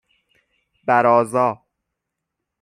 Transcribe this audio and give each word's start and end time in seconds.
بَرازا 0.87 1.61